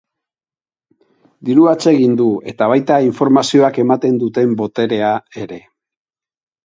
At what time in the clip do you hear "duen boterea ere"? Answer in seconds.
4.25-5.61